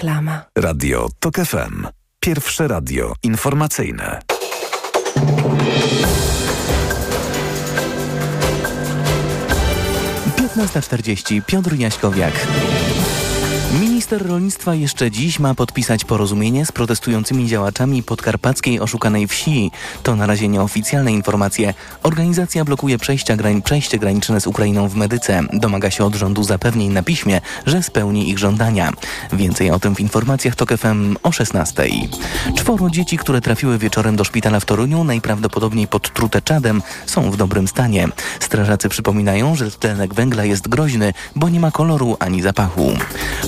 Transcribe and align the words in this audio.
Reklama. 0.00 0.42
Radio 0.58 1.08
TOK 1.18 1.36
FM. 1.36 1.86
Pierwsze 2.20 2.68
radio 2.68 3.12
informacyjne. 3.22 4.20
Piętnasta 10.38 10.82
czterdzieści. 10.82 11.42
Piotr 11.46 11.74
Jaśkowiak. 11.74 12.46
Minister 14.10 14.30
rolnictwa 14.30 14.74
jeszcze 14.74 15.10
dziś 15.10 15.38
ma 15.38 15.54
podpisać 15.54 16.04
porozumienie 16.04 16.66
z 16.66 16.72
protestującymi 16.72 17.46
działaczami 17.46 18.02
podkarpackiej 18.02 18.80
oszukanej 18.80 19.28
wsi. 19.28 19.70
To 20.02 20.16
na 20.16 20.26
razie 20.26 20.48
nieoficjalne 20.48 21.12
informacje. 21.12 21.74
Organizacja 22.02 22.64
blokuje 22.64 22.98
przejścia 22.98 23.36
grań, 23.36 23.62
przejście 23.62 23.98
graniczne 23.98 24.40
z 24.40 24.46
Ukrainą 24.46 24.88
w 24.88 24.94
Medyce. 24.94 25.42
Domaga 25.52 25.90
się 25.90 26.04
od 26.04 26.14
rządu 26.14 26.44
zapewnień 26.44 26.92
na 26.92 27.02
piśmie, 27.02 27.40
że 27.66 27.82
spełni 27.82 28.30
ich 28.30 28.38
żądania. 28.38 28.92
Więcej 29.32 29.70
o 29.70 29.78
tym 29.78 29.94
w 29.94 30.00
informacjach 30.00 30.54
TOK 30.54 30.72
FM 30.76 31.16
o 31.22 31.32
16. 31.32 31.88
Czworo 32.56 32.90
dzieci, 32.90 33.18
które 33.18 33.40
trafiły 33.40 33.78
wieczorem 33.78 34.16
do 34.16 34.24
szpitala 34.24 34.60
w 34.60 34.64
Toruniu, 34.64 35.04
najprawdopodobniej 35.04 35.88
podtrute 35.88 36.42
czadem, 36.42 36.82
są 37.06 37.30
w 37.30 37.36
dobrym 37.36 37.68
stanie. 37.68 38.08
Strażacy 38.40 38.88
przypominają, 38.88 39.54
że 39.54 39.70
tlenek 39.70 40.14
węgla 40.14 40.44
jest 40.44 40.68
groźny, 40.68 41.12
bo 41.36 41.48
nie 41.48 41.60
ma 41.60 41.70
koloru 41.70 42.16
ani 42.20 42.42
zapachu. 42.42 42.92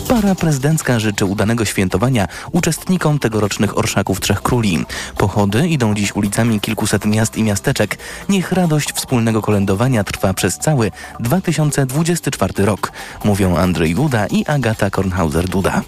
Para 0.09 0.34
prezydencka 0.52 1.01
życzy 1.01 1.24
udanego 1.24 1.65
świętowania 1.65 2.29
uczestnikom 2.52 3.19
tegorocznych 3.19 3.79
Orszaków 3.79 4.20
Trzech 4.20 4.43
Króli. 4.43 4.84
Pochody 5.19 5.69
idą 5.69 5.95
dziś 5.95 6.16
ulicami 6.16 6.60
kilkuset 6.60 7.05
miast 7.05 7.37
i 7.37 7.43
miasteczek. 7.43 7.98
Niech 8.29 8.52
radość 8.52 8.93
wspólnego 8.93 9.43
kolędowania 9.43 10.05
trwa 10.05 10.34
przez 10.34 10.59
cały 10.59 10.91
2024 11.20 12.65
rok, 12.65 12.93
mówią 13.24 13.57
Andrzej 13.57 13.95
Duda 13.95 14.27
i 14.27 14.46
Agata 14.46 14.88
Kornhauser-Duda. 14.88 15.80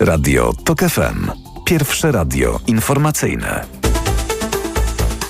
Radio 0.00 0.52
TOK 0.64 0.80
FM. 0.80 1.30
Pierwsze 1.64 2.12
radio 2.12 2.60
informacyjne. 2.66 3.64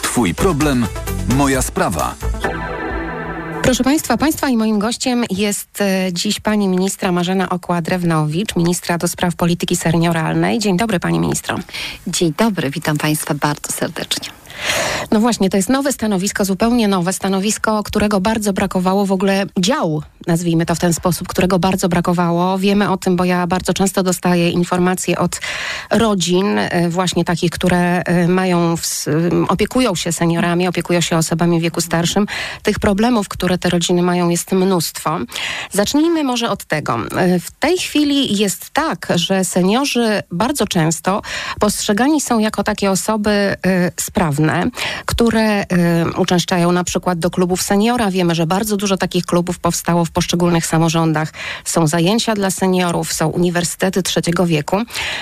Twój 0.03 0.35
problem, 0.35 0.87
moja 1.29 1.63
sprawa. 1.63 2.15
Proszę 3.69 3.85
Państwa, 3.85 4.17
Państwa 4.17 4.49
i 4.49 4.57
moim 4.57 4.79
gościem 4.79 5.25
jest 5.31 5.81
e, 5.81 6.13
dziś 6.13 6.41
pani 6.41 6.69
ministra 6.69 7.13
Marzena 7.13 7.49
Okła-Drewnowicz, 7.49 8.57
ministra 8.57 8.99
do 8.99 9.09
spraw 9.09 9.37
polityki 9.37 9.77
senioralnej. 9.77 10.59
Dzień 10.59 10.77
dobry 10.77 11.01
pani 11.01 11.19
ministro. 11.21 11.59
Dzień 12.07 12.33
dobry, 12.39 12.71
witam 12.71 12.97
Państwa 12.97 13.35
bardzo 13.35 13.73
serdecznie. 13.73 14.29
No 15.11 15.21
właśnie, 15.21 15.51
to 15.51 15.57
jest 15.57 15.69
nowe 15.69 15.93
stanowisko, 15.93 16.45
zupełnie 16.45 16.89
nowe 16.89 17.13
stanowisko, 17.13 17.83
którego 17.83 18.21
bardzo 18.21 18.53
brakowało 18.53 19.07
w 19.07 19.13
ogóle 19.13 19.47
dział, 19.59 20.03
nazwijmy 20.27 20.67
to 20.67 20.75
w 20.75 20.79
ten 20.79 20.95
sposób, 20.95 21.29
którego 21.29 21.59
bardzo 21.59 21.89
brakowało. 21.89 22.59
Wiemy 22.59 22.91
o 22.91 22.97
tym, 22.97 23.17
bo 23.17 23.25
ja 23.25 23.47
bardzo 23.47 23.75
często 23.75 24.03
dostaję 24.03 24.51
informacje 24.51 25.19
od 25.19 25.41
rodzin, 25.91 26.59
e, 26.59 26.89
właśnie 26.89 27.25
takich, 27.25 27.51
które 27.51 28.03
e, 28.03 28.29
mają, 28.29 28.75
opiekują 29.49 29.95
się 29.95 30.13
seniorami, 30.13 30.69
opiekują 30.69 31.01
się 31.01 31.17
osobami 31.17 31.59
w 31.59 31.63
wieku 31.63 31.81
starszym. 31.81 32.27
Tych 32.63 32.79
problemów, 32.79 33.29
które 33.29 33.58
te 33.59 33.71
rodziny 33.71 34.03
mają, 34.03 34.29
jest 34.29 34.53
mnóstwo. 34.53 35.19
Zacznijmy 35.73 36.25
może 36.25 36.51
od 36.51 36.65
tego. 36.65 36.99
E, 37.17 37.41
w 37.41 37.51
tej 37.51 37.79
chwili 37.79 38.39
jest 38.39 38.71
tak, 38.71 39.07
że 39.15 39.45
seniorzy 39.45 40.23
bardzo 40.31 40.67
często 40.67 41.23
postrzegani 41.61 42.21
są 42.21 42.39
jako 42.39 42.65
takie 42.65 42.91
osoby 42.91 43.57
sprawne 44.01 44.71
które 45.07 45.63
y, 45.63 45.67
uczęszczają 46.19 46.73
na 46.73 46.85
przykład 46.85 47.19
do 47.19 47.31
klubów 47.31 47.63
seniora. 47.63 48.11
Wiemy, 48.11 48.35
że 48.35 48.47
bardzo 48.47 48.77
dużo 48.77 48.97
takich 48.97 49.27
klubów 49.27 49.59
powstało 49.59 50.05
w 50.05 50.11
poszczególnych 50.11 50.67
samorządach. 50.67 51.33
Są 51.65 51.87
zajęcia 51.87 52.35
dla 52.35 52.51
seniorów, 52.51 53.13
są 53.13 53.29
uniwersytety 53.29 54.03
trzeciego 54.03 54.47
wieku. 54.47 54.77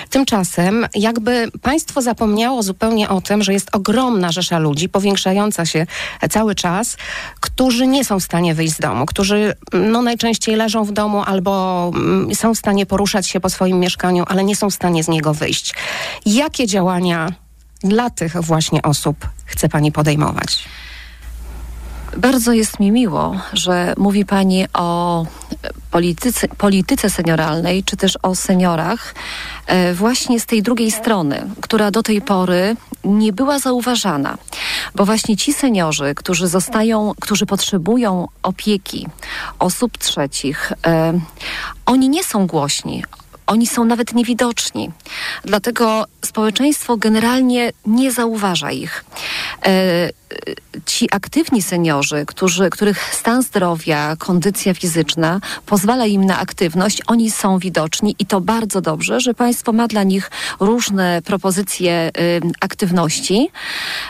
Tymczasem 0.09 0.87
jakby 0.95 1.47
państwo 1.61 2.01
zapomniało 2.01 2.63
zupełnie 2.63 3.09
o 3.09 3.21
tym, 3.21 3.43
że 3.43 3.53
jest 3.53 3.75
ogromna 3.75 4.31
rzesza 4.31 4.59
ludzi, 4.59 4.89
powiększająca 4.89 5.65
się 5.65 5.87
cały 6.29 6.55
czas, 6.55 6.97
którzy 7.39 7.87
nie 7.87 8.05
są 8.05 8.19
w 8.19 8.23
stanie 8.27 8.55
wyjść 8.55 8.73
z 8.73 8.79
domu, 8.79 9.05
którzy 9.05 9.53
no, 9.73 10.01
najczęściej 10.01 10.55
leżą 10.55 10.83
w 10.83 10.91
domu 10.91 11.23
albo 11.25 11.91
mm, 11.95 12.35
są 12.35 12.53
w 12.53 12.57
stanie 12.57 12.85
poruszać 12.85 13.27
się 13.27 13.39
po 13.39 13.49
swoim 13.49 13.79
mieszkaniu, 13.79 14.23
ale 14.27 14.43
nie 14.43 14.55
są 14.55 14.69
w 14.69 14.73
stanie 14.73 15.03
z 15.03 15.07
niego 15.07 15.33
wyjść. 15.33 15.73
Jakie 16.25 16.67
działania 16.67 17.29
dla 17.83 18.09
tych 18.09 18.41
właśnie 18.41 18.81
osób 18.81 19.17
chce 19.45 19.69
Pani 19.69 19.91
podejmować? 19.91 20.65
Bardzo 22.17 22.53
jest 22.53 22.79
mi 22.79 22.91
miło, 22.91 23.35
że 23.53 23.93
mówi 23.97 24.25
Pani 24.25 24.65
o 24.73 25.25
polityce, 25.91 26.47
polityce 26.47 27.09
senioralnej, 27.09 27.83
czy 27.83 27.97
też 27.97 28.17
o 28.21 28.35
seniorach, 28.35 29.15
e, 29.65 29.93
właśnie 29.93 30.39
z 30.39 30.45
tej 30.45 30.63
drugiej 30.63 30.91
strony, 30.91 31.49
która 31.61 31.91
do 31.91 32.03
tej 32.03 32.21
pory 32.21 32.75
nie 33.03 33.33
była 33.33 33.59
zauważana. 33.59 34.37
Bo 34.95 35.05
właśnie 35.05 35.37
ci 35.37 35.53
seniorzy, 35.53 36.15
którzy 36.15 36.47
zostają, 36.47 37.13
którzy 37.21 37.45
potrzebują 37.45 38.27
opieki 38.43 39.07
osób 39.59 39.97
trzecich, 39.97 40.73
e, 40.87 41.19
oni 41.85 42.09
nie 42.09 42.23
są 42.23 42.47
głośni 42.47 43.03
oni 43.47 43.67
są 43.67 43.85
nawet 43.85 44.13
niewidoczni. 44.13 44.91
Dlatego 45.45 46.05
społeczeństwo 46.25 46.97
generalnie 46.97 47.71
nie 47.85 48.11
zauważa 48.11 48.71
ich. 48.71 49.05
E, 49.65 50.09
ci 50.85 51.07
aktywni 51.11 51.61
seniorzy, 51.61 52.23
którzy, 52.27 52.69
których 52.69 53.13
stan 53.13 53.41
zdrowia, 53.43 54.15
kondycja 54.15 54.73
fizyczna 54.73 55.39
pozwala 55.65 56.05
im 56.05 56.25
na 56.25 56.39
aktywność, 56.39 57.01
oni 57.07 57.31
są 57.31 57.59
widoczni 57.59 58.15
i 58.19 58.25
to 58.25 58.41
bardzo 58.41 58.81
dobrze, 58.81 59.19
że 59.19 59.33
państwo 59.33 59.73
ma 59.73 59.87
dla 59.87 60.03
nich 60.03 60.31
różne 60.59 61.21
propozycje 61.25 62.11
y, 62.17 62.41
aktywności. 62.59 63.49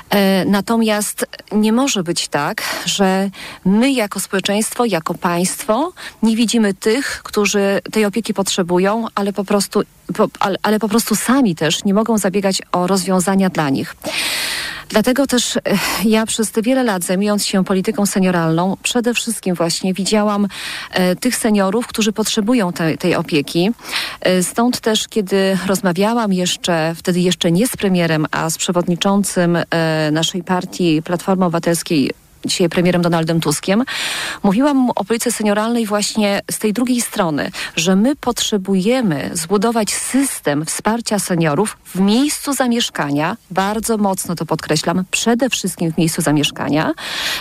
E, 0.10 0.46
natomiast 0.46 1.26
nie 1.52 1.74
może 1.74 2.04
być 2.04 2.28
tak, 2.28 2.64
że 2.86 3.30
my 3.66 3.92
jako 3.92 4.20
społeczeństwo, 4.20 4.86
jako 4.86 5.14
państwo 5.14 5.94
nie 6.24 6.36
widzimy 6.36 6.74
tych, 6.74 7.22
którzy 7.24 7.82
tej 7.92 8.06
opieki 8.06 8.34
potrzebują, 8.34 9.06
ale 9.16 9.27
po 9.34 9.44
prostu, 9.44 9.84
po, 10.16 10.28
ale, 10.40 10.58
ale 10.64 10.80
po 10.80 10.90
prostu 10.90 11.16
sami 11.16 11.56
też 11.56 11.84
nie 11.84 11.94
mogą 11.94 12.18
zabiegać 12.18 12.62
o 12.72 12.88
rozwiązania 12.88 13.50
dla 13.50 13.70
nich. 13.70 13.96
Dlatego 14.90 15.28
też 15.28 15.58
e, 15.58 15.60
ja 16.06 16.26
przez 16.26 16.52
te 16.52 16.62
wiele 16.62 16.84
lat 16.84 17.04
zajmując 17.04 17.46
się 17.46 17.64
polityką 17.64 18.06
senioralną, 18.06 18.78
przede 18.84 19.14
wszystkim 19.14 19.56
właśnie 19.56 19.94
widziałam 19.94 20.48
e, 20.92 21.16
tych 21.16 21.36
seniorów, 21.36 21.88
którzy 21.88 22.12
potrzebują 22.12 22.74
te, 22.74 22.98
tej 22.98 23.16
opieki. 23.16 23.72
E, 24.22 24.44
stąd 24.44 24.80
też, 24.80 25.08
kiedy 25.08 25.58
rozmawiałam 25.68 26.34
jeszcze, 26.34 26.96
wtedy 26.98 27.20
jeszcze 27.20 27.52
nie 27.52 27.68
z 27.68 27.78
premierem, 27.78 28.26
a 28.32 28.50
z 28.50 28.58
przewodniczącym 28.58 29.56
e, 29.56 30.12
naszej 30.12 30.44
partii 30.44 31.02
Platformy 31.02 31.46
Obywatelskiej 31.46 32.12
dzisiaj 32.48 32.70
premierem 32.70 33.02
Donaldem 33.02 33.42
Tuskiem, 33.42 33.84
mówiłam 34.44 34.78
mu 34.78 34.92
o 34.96 35.06
polityce 35.06 35.32
senioralnej 35.32 35.86
właśnie 35.86 36.42
z 36.52 36.60
tej 36.60 36.74
drugiej 36.74 37.02
strony, 37.02 37.52
że 37.76 37.96
my 37.96 38.16
potrzebujemy 38.16 39.30
zbudować 39.34 39.94
system 39.94 40.66
wsparcia 40.66 41.20
seniorów 41.20 41.78
w 41.86 42.00
miejscu 42.00 42.54
zamieszkania, 42.54 43.38
bardzo 43.52 43.98
mocno 43.98 44.36
to 44.36 44.46
podkreślam, 44.46 45.04
przede 45.12 45.50
wszystkim 45.50 45.94
w 45.94 45.98
miejscu 45.98 46.22
zamieszkania, 46.22 46.94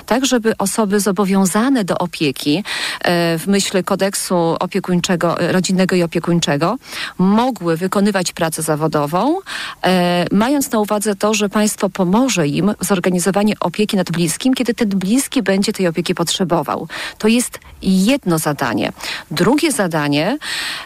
tak 0.06 0.26
żeby 0.26 0.56
osoby 0.58 1.00
zobowiązane 1.00 1.84
do 1.84 1.98
opieki 1.98 2.64
e, 3.02 3.38
w 3.38 3.46
myśl 3.46 3.84
kodeksu 3.84 4.36
opiekuńczego, 4.60 5.40
e, 5.40 5.52
rodzinnego 5.52 5.96
i 5.96 6.02
opiekuńczego 6.02 6.76
mogły 7.18 7.76
wykonywać 7.76 8.32
pracę 8.32 8.62
zawodową, 8.62 9.38
e, 9.84 10.26
mając 10.32 10.70
na 10.70 10.78
uwadze 10.78 11.14
to, 11.14 11.34
że 11.34 11.48
państwo 11.48 11.90
pomoże 11.90 12.48
im 12.48 12.74
w 12.80 12.84
zorganizowaniu 12.84 13.54
opieki 13.60 13.96
nad 13.96 14.10
bliskim, 14.10 14.54
kiedy 14.54 14.74
ten 14.74 14.88
bliski 14.96 15.42
będzie 15.42 15.72
tej 15.72 15.86
opieki 15.86 16.14
potrzebował. 16.14 16.88
To 17.18 17.28
jest 17.28 17.58
jedno 17.82 18.38
zadanie. 18.38 18.92
Drugie 19.30 19.72
zadanie 19.72 20.38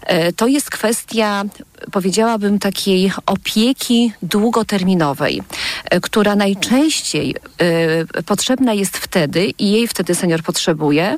e, 0.02 0.32
to 0.32 0.46
jest 0.46 0.70
kwestia, 0.70 1.44
powiedziałabym, 1.92 2.58
takiej 2.58 3.12
opieki 3.26 4.12
długoterminowej, 4.22 5.42
e, 5.84 6.00
która 6.00 6.36
najczęściej 6.36 7.34
e, 7.58 8.22
potrzebna 8.22 8.72
jest 8.72 8.96
wtedy 8.96 9.52
i 9.58 9.70
jej 9.70 9.88
wtedy 9.88 10.14
senior 10.14 10.42
potrzebuje, 10.42 11.16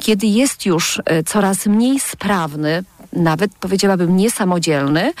kiedy 0.00 0.26
jest 0.26 0.66
już 0.66 1.00
coraz 1.26 1.66
mniej 1.66 2.00
sprawny, 2.00 2.84
nawet 3.12 3.50
powiedziałabym 3.60 4.16
niesamodzielny, 4.16 5.12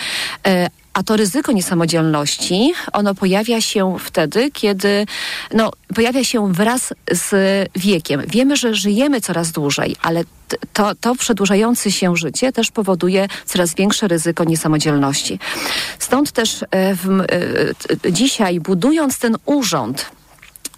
a 0.94 1.02
to 1.02 1.16
ryzyko 1.16 1.52
niesamodzielności, 1.52 2.72
ono 2.92 3.14
pojawia 3.14 3.60
się 3.60 3.96
wtedy, 4.00 4.50
kiedy 4.50 5.06
no, 5.54 5.70
pojawia 5.94 6.24
się 6.24 6.52
wraz 6.52 6.94
z 7.10 7.32
wiekiem. 7.76 8.22
Wiemy, 8.26 8.56
że 8.56 8.74
żyjemy 8.74 9.20
coraz 9.20 9.52
dłużej, 9.52 9.96
ale 10.02 10.24
to, 10.72 10.94
to 10.94 11.14
przedłużające 11.14 11.92
się 11.92 12.16
życie 12.16 12.52
też 12.52 12.70
powoduje 12.70 13.28
coraz 13.44 13.74
większe 13.74 14.08
ryzyko 14.08 14.44
niesamodzielności. 14.44 15.38
Stąd 15.98 16.32
też 16.32 16.62
e, 16.62 16.94
w, 16.94 17.20
e, 18.06 18.12
dzisiaj 18.12 18.60
budując 18.60 19.18
ten 19.18 19.36
urząd, 19.44 20.10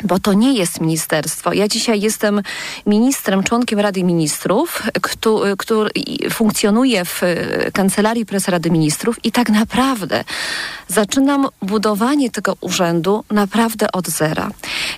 bo 0.05 0.19
to 0.19 0.33
nie 0.33 0.53
jest 0.53 0.81
ministerstwo. 0.81 1.53
Ja 1.53 1.69
dzisiaj 1.69 2.01
jestem 2.01 2.43
ministrem, 2.87 3.43
członkiem 3.43 3.81
Rady 3.81 4.05
Ministrów, 4.05 4.83
który, 5.03 5.57
który 5.57 5.91
funkcjonuje 6.31 7.05
w 7.05 7.23
e, 7.23 7.37
Kancelarii 7.73 8.27
Prezesa 8.27 8.53
Rady 8.53 8.71
Ministrów 8.71 9.25
i 9.25 9.33
tak 9.33 9.51
naprawdę 9.51 10.25
zaczynam 10.89 11.49
budowanie 11.63 12.31
tego 12.31 12.57
urzędu 12.61 13.25
naprawdę 13.31 13.93
od 13.93 14.09
zera. 14.09 14.51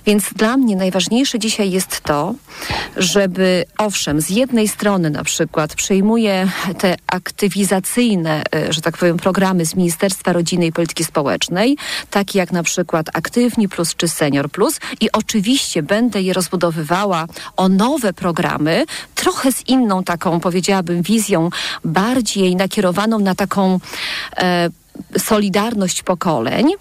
Więc 0.05 0.33
dla 0.33 0.57
mnie 0.57 0.75
najważniejsze 0.75 1.39
dzisiaj 1.39 1.71
jest 1.71 2.01
to, 2.01 2.35
żeby 2.97 3.65
owszem, 3.77 4.21
z 4.21 4.29
jednej 4.29 4.67
strony 4.67 5.09
na 5.09 5.23
przykład 5.23 5.75
przejmuję 5.75 6.47
te 6.79 6.95
aktywizacyjne, 7.07 8.43
e, 8.55 8.73
że 8.73 8.81
tak 8.81 8.97
powiem, 8.97 9.17
programy 9.17 9.65
z 9.65 9.75
Ministerstwa 9.75 10.33
Rodziny 10.33 10.65
i 10.65 10.71
Polityki 10.71 11.03
Społecznej, 11.03 11.77
takie 12.09 12.39
jak 12.39 12.51
na 12.51 12.63
przykład 12.63 13.05
Aktywni 13.13 13.69
Plus 13.69 13.95
czy 13.95 14.07
Senior 14.07 14.49
Plus 14.49 14.79
i 15.01 15.11
oczywiście 15.11 15.83
będę 15.83 16.21
je 16.21 16.33
rozbudowywała 16.33 17.25
o 17.57 17.69
nowe 17.69 18.13
programy, 18.13 18.85
trochę 19.15 19.51
z 19.51 19.67
inną 19.67 20.03
taką, 20.03 20.39
powiedziałabym, 20.39 21.01
wizją, 21.01 21.49
bardziej 21.85 22.55
nakierowaną 22.55 23.19
na 23.19 23.35
taką 23.35 23.79
e, 24.37 24.69
solidarność 25.17 26.03
pokoleń, 26.03 26.71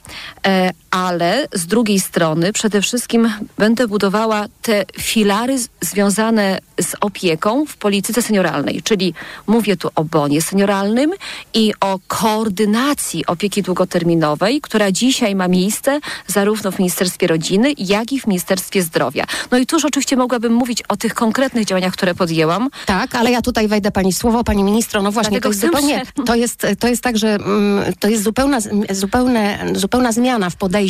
e, 0.47 0.70
ale 0.93 1.49
z 1.53 1.67
drugiej 1.67 2.00
strony 2.00 2.53
przede 2.53 2.83
wszystkim 2.83 3.33
będę 3.59 3.89
budowała 3.89 4.47
te 4.62 4.85
filary 5.00 5.56
związane 5.81 6.59
z 6.81 6.94
opieką 7.00 7.67
w 7.67 7.77
polityce 7.77 8.23
senioralnej, 8.23 8.83
czyli 8.83 9.15
mówię 9.47 9.77
tu 9.77 9.91
o 9.94 10.05
bonie 10.05 10.43
senioralnym 10.43 11.11
i 11.55 11.73
o 11.81 11.99
koordynacji 12.06 13.27
opieki 13.27 13.62
długoterminowej, 13.62 14.61
która 14.61 14.93
dzisiaj 14.93 15.35
ma 15.35 15.49
miejsce 15.49 16.00
zarówno 16.27 16.73
w 16.73 16.79
Ministerstwie 16.79 17.27
Rodziny, 17.27 17.73
jak 17.79 18.12
i 18.12 18.21
w 18.21 18.27
Ministerstwie 18.27 18.83
Zdrowia. 18.83 19.25
No 19.50 19.59
i 19.59 19.67
tuż 19.67 19.85
oczywiście 19.85 20.17
mogłabym 20.17 20.53
mówić 20.53 20.83
o 20.89 20.97
tych 20.97 21.15
konkretnych 21.15 21.65
działaniach, 21.65 21.93
które 21.93 22.15
podjęłam. 22.15 22.69
Tak, 22.87 23.15
ale 23.15 23.31
ja 23.31 23.43
tutaj 23.43 23.69
wejdę 23.69 23.91
Pani 23.91 24.12
słowo, 24.12 24.44
Pani 24.44 24.65
Ministro, 24.65 25.03
no 25.03 25.12
właśnie, 25.12 25.41
to 25.41 25.49
jest 25.49 25.61
zupełnie, 25.61 26.03
to 26.27 26.35
jest, 26.35 26.67
to 26.79 26.89
jest 26.89 27.03
tak, 27.03 27.19
że 27.19 27.35
mm, 27.35 27.93
to 28.00 28.09
jest 28.09 28.23
zupełna, 28.23 28.59
zupełne, 28.91 29.67
zupełna 29.75 30.12
zmiana 30.12 30.50
w 30.50 30.56
podejściu 30.56 30.81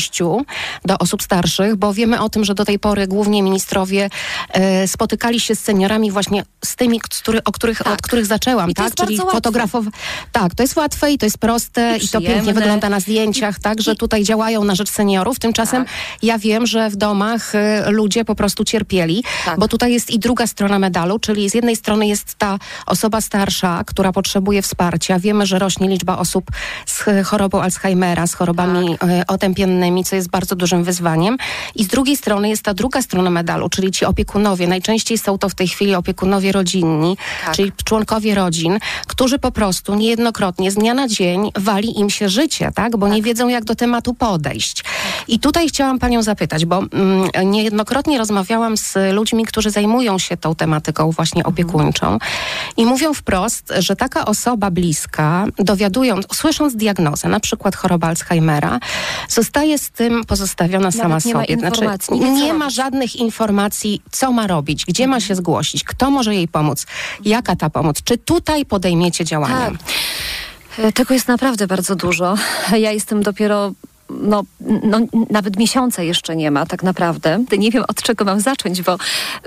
do 0.84 0.98
osób 0.98 1.22
starszych, 1.22 1.76
bo 1.76 1.94
wiemy 1.94 2.20
o 2.20 2.28
tym, 2.28 2.44
że 2.44 2.54
do 2.54 2.64
tej 2.64 2.78
pory 2.78 3.06
głównie 3.06 3.42
ministrowie 3.42 4.10
e, 4.50 4.88
spotykali 4.88 5.40
się 5.40 5.54
z 5.54 5.60
seniorami 5.60 6.10
właśnie 6.10 6.44
z 6.64 6.76
tymi, 6.76 7.00
który, 7.00 7.44
o 7.44 7.52
których, 7.52 7.78
tak. 7.78 7.92
od 7.92 8.02
których 8.02 8.26
zaczęłam, 8.26 8.70
I 8.70 8.74
tak? 8.74 8.94
Czyli 8.94 9.18
fotografow... 9.18 9.84
Tak, 10.32 10.54
to 10.54 10.62
jest 10.62 10.76
łatwe 10.76 11.12
i 11.12 11.18
to 11.18 11.26
jest 11.26 11.38
proste 11.38 11.98
i, 11.98 12.04
i 12.04 12.08
to 12.08 12.20
pięknie 12.20 12.54
wygląda 12.54 12.88
na 12.88 13.00
zdjęciach, 13.00 13.58
I, 13.58 13.62
tak, 13.62 13.82
że 13.82 13.96
tutaj 13.96 14.24
działają 14.24 14.64
na 14.64 14.74
rzecz 14.74 14.90
seniorów. 14.90 15.38
Tymczasem 15.38 15.84
tak. 15.84 15.94
ja 16.22 16.38
wiem, 16.38 16.66
że 16.66 16.90
w 16.90 16.96
domach 16.96 17.54
y, 17.54 17.58
ludzie 17.90 18.24
po 18.24 18.34
prostu 18.34 18.64
cierpieli, 18.64 19.24
tak. 19.44 19.58
bo 19.58 19.68
tutaj 19.68 19.92
jest 19.92 20.10
i 20.10 20.18
druga 20.18 20.46
strona 20.46 20.78
medalu, 20.78 21.18
czyli 21.18 21.50
z 21.50 21.54
jednej 21.54 21.76
strony 21.76 22.06
jest 22.06 22.34
ta 22.34 22.58
osoba 22.86 23.20
starsza, 23.20 23.84
która 23.86 24.12
potrzebuje 24.12 24.62
wsparcia. 24.62 25.18
Wiemy, 25.18 25.46
że 25.46 25.58
rośnie 25.58 25.88
liczba 25.88 26.18
osób 26.18 26.44
z 26.86 27.04
chorobą 27.24 27.62
Alzheimera, 27.62 28.26
z 28.26 28.34
chorobami 28.34 28.98
tak. 28.98 29.10
Y, 29.10 29.26
otępiennymi, 29.26 29.81
co 30.05 30.17
jest 30.17 30.31
bardzo 30.31 30.56
dużym 30.56 30.84
wyzwaniem. 30.84 31.37
I 31.75 31.84
z 31.84 31.88
drugiej 31.88 32.17
strony 32.17 32.49
jest 32.49 32.62
ta 32.62 32.75
druga 32.75 33.02
strona 33.02 33.31
medalu, 33.31 33.69
czyli 33.69 33.90
ci 33.90 34.05
opiekunowie. 34.05 34.67
Najczęściej 34.67 35.19
są 35.19 35.38
to 35.38 35.49
w 35.49 35.55
tej 35.55 35.69
chwili 35.69 35.94
opiekunowie 35.94 36.52
rodzinni, 36.52 37.17
tak. 37.44 37.55
czyli 37.55 37.73
członkowie 37.84 38.34
rodzin, 38.34 38.79
którzy 39.06 39.38
po 39.38 39.52
prostu 39.52 39.94
niejednokrotnie 39.94 40.70
z 40.70 40.75
dnia 40.75 40.94
na 40.94 41.08
dzień 41.08 41.50
wali 41.56 42.00
im 42.00 42.11
się 42.11 42.29
życie, 42.29 42.70
tak? 42.75 42.96
Bo 42.96 43.06
tak. 43.06 43.14
nie 43.14 43.23
wiedzą, 43.23 43.49
jak 43.49 43.64
do 43.64 43.75
tematu 43.75 44.14
podejść. 44.14 44.84
I 45.29 45.38
tutaj 45.38 45.69
chciałam 45.69 45.99
panią 45.99 46.23
zapytać, 46.23 46.64
bo 46.64 46.78
mm, 46.78 47.50
niejednokrotnie 47.50 48.19
rozmawiałam 48.19 48.76
z 48.76 48.94
ludźmi, 49.12 49.44
którzy 49.44 49.70
zajmują 49.70 50.19
się 50.19 50.37
tą 50.37 50.55
tematyką 50.55 51.11
właśnie 51.11 51.40
mhm. 51.40 51.55
opiekuńczą 51.55 52.19
i 52.76 52.87
mówią 52.87 53.14
wprost, 53.14 53.73
że 53.78 53.96
taka 53.96 54.25
osoba 54.25 54.70
bliska, 54.70 55.44
dowiadując, 55.58 56.26
słysząc 56.32 56.76
diagnozę, 56.76 57.28
na 57.28 57.40
przykład 57.40 57.76
choroba 57.76 58.08
Alzheimera, 58.08 58.81
zostaje 59.28 59.71
z 59.78 59.90
tym 59.90 60.24
pozostawiona 60.24 60.82
Nawet 60.82 61.00
sama 61.00 61.14
nie 61.16 61.20
sobie. 61.20 61.56
Ma 61.56 61.70
znaczy, 61.70 62.14
nie, 62.14 62.30
nie 62.30 62.54
ma 62.54 62.70
żadnych 62.70 63.16
informacji, 63.16 64.02
co 64.10 64.32
ma 64.32 64.46
robić, 64.46 64.84
gdzie 64.84 65.06
ma 65.06 65.20
się 65.20 65.34
zgłosić, 65.34 65.84
kto 65.84 66.10
może 66.10 66.34
jej 66.34 66.48
pomóc, 66.48 66.86
jaka 67.24 67.56
ta 67.56 67.70
pomoc, 67.70 68.02
czy 68.02 68.19
tutaj 68.19 68.64
podejmiecie 68.64 69.24
działania? 69.24 69.70
Tak. 69.70 69.74
E, 70.78 70.92
tego 70.92 71.14
jest 71.14 71.28
naprawdę 71.28 71.66
bardzo 71.66 71.96
dużo. 71.96 72.34
Ja 72.72 72.92
jestem 72.92 73.22
dopiero 73.22 73.72
no, 74.20 74.43
no, 74.61 74.99
nawet 75.31 75.56
miesiąca 75.56 76.03
jeszcze 76.03 76.37
nie 76.37 76.50
ma 76.50 76.67
tak 76.67 76.82
naprawdę. 76.82 77.44
Nie 77.59 77.70
wiem 77.70 77.85
od 77.88 78.03
czego 78.03 78.25
mam 78.25 78.41
zacząć, 78.41 78.82
bo, 78.82 78.97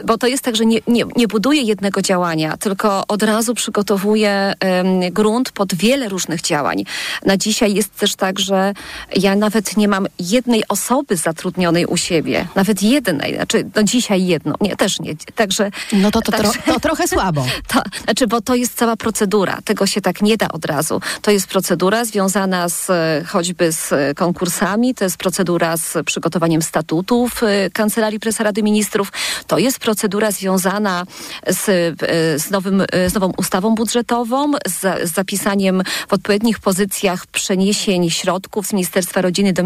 bo 0.06 0.18
to 0.18 0.28
jest 0.28 0.44
tak, 0.44 0.56
że 0.56 0.66
nie, 0.66 0.80
nie, 0.88 1.04
nie 1.16 1.28
buduję 1.28 1.62
jednego 1.62 2.02
działania, 2.02 2.58
tylko 2.58 3.08
od 3.08 3.24
razu 3.24 3.54
przygotowuję 3.54 4.54
um, 4.64 5.00
grunt 5.12 5.52
pod 5.52 5.76
wiele 5.76 6.10
różnych 6.10 6.42
działań. 6.42 6.84
Na 7.26 7.38
dzisiaj 7.38 7.74
jest 7.74 7.96
też 7.96 8.16
tak, 8.16 8.40
że 8.40 8.74
ja 9.16 9.36
nawet 9.36 9.78
nie 9.78 9.88
mam 9.88 10.08
jednej 10.20 10.64
osoby 10.68 11.16
zatrudnionej 11.16 11.86
u 11.86 11.98
siebie, 11.98 12.48
nawet 12.56 12.82
jednej, 12.82 13.36
znaczy 13.36 13.70
no 13.76 13.84
dzisiaj 13.84 14.26
jedno, 14.26 14.56
nie, 14.62 14.76
też 14.76 15.00
nie, 15.00 15.16
także... 15.36 15.72
No 15.94 16.12
to, 16.12 16.22
to, 16.22 16.32
także, 16.32 16.52
tro, 16.52 16.74
to 16.74 16.80
trochę 16.80 17.08
słabo. 17.08 17.46
To, 17.68 17.82
znaczy, 18.04 18.28
bo 18.28 18.42
to 18.42 18.56
jest 18.56 18.78
cała 18.78 18.96
procedura, 18.96 19.60
tego 19.66 19.88
się 19.88 20.02
tak 20.02 20.22
nie 20.22 20.38
da 20.38 20.48
od 20.48 20.66
razu. 20.66 21.02
To 21.22 21.32
jest 21.32 21.48
procedura 21.48 22.06
związana 22.06 22.70
z 22.70 22.88
choćby 23.28 23.72
z 23.72 23.94
konkursem 24.18 24.55
to 24.96 25.04
jest 25.04 25.18
procedura 25.18 25.78
z 25.78 25.98
przygotowaniem 26.06 26.62
statutów 26.62 27.44
y, 27.44 27.69
Kancelarii 27.74 28.19
Prezesa 28.19 28.44
Rady 28.44 28.63
Ministrów, 28.63 29.12
to 29.48 29.57
jest 29.57 29.80
procedura 29.80 30.31
związana 30.31 31.06
z, 31.48 31.69
y, 31.69 31.96
z, 32.40 32.52
nowym, 32.52 32.81
y, 32.81 33.10
z 33.10 33.13
nową 33.13 33.31
ustawą 33.38 33.75
budżetową, 33.75 34.52
z, 34.66 35.10
z 35.10 35.13
zapisaniem 35.13 35.84
w 36.07 36.13
odpowiednich 36.13 36.60
pozycjach 36.60 37.28
przeniesień 37.28 38.10
środków 38.10 38.68
z 38.68 38.74
Ministerstwa 38.74 39.22
Rodziny 39.22 39.54
do, 39.54 39.63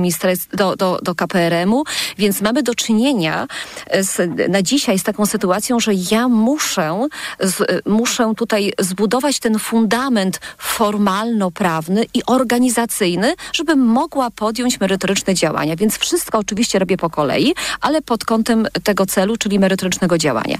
do, 0.54 0.76
do, 0.76 1.00
do 1.04 1.16
KPRM-u, 1.16 1.84
więc 2.18 2.42
mamy 2.42 2.64
do 2.64 2.76
czynienia 2.76 3.48
z, 4.02 4.30
na 4.50 4.62
dzisiaj 4.62 5.00
z 5.00 5.04
taką 5.04 5.26
sytuacją, 5.26 5.80
że 5.80 5.92
ja 6.12 6.28
muszę, 6.28 7.08
z, 7.40 7.82
muszę 7.86 8.34
tutaj 8.38 8.74
zbudować 8.80 9.40
ten 9.40 9.60
fundament 9.60 10.40
formalno-prawny 10.58 12.06
i 12.14 12.22
organizacyjny, 12.26 13.36
żeby 13.54 13.76
mogła 13.76 14.32
podjąć 14.32 14.79
merytoryczne 14.82 15.34
działania. 15.34 15.76
Więc 15.76 15.98
wszystko 15.98 16.38
oczywiście 16.38 16.80
robię 16.80 16.98
po 16.98 17.10
kolei, 17.10 17.54
ale 17.82 18.02
pod 18.02 18.26
kątem 18.26 18.68
tego 18.84 19.06
celu, 19.06 19.38
czyli 19.38 19.60
merytorycznego 19.60 20.18
działania. 20.18 20.58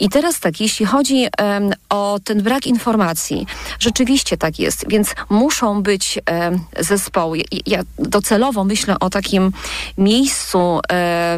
I 0.00 0.08
teraz 0.08 0.40
tak, 0.40 0.60
jeśli 0.60 0.86
chodzi 0.86 1.26
um, 1.40 1.72
o 1.88 2.18
ten 2.24 2.42
brak 2.42 2.66
informacji, 2.66 3.46
rzeczywiście 3.78 4.36
tak 4.36 4.58
jest, 4.58 4.84
więc 4.88 5.14
muszą 5.30 5.82
być 5.82 6.18
um, 6.30 6.60
zespoły. 6.78 7.42
Ja 7.66 7.82
docelowo 7.98 8.64
myślę 8.64 8.98
o 9.00 9.10
takim 9.10 9.52
miejscu 9.98 10.58
um, 10.58 10.82